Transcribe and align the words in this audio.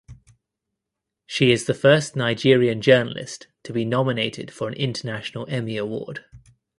She 1.27 1.51
is 1.51 1.65
the 1.65 1.75
first 1.75 2.15
Nigerian 2.15 2.81
journalist 2.81 3.49
to 3.61 3.71
be 3.71 3.85
nominated 3.85 4.49
for 4.49 4.67
an 4.67 4.73
International 4.73 5.45
Emmy 5.47 5.77
Award. 5.77 6.25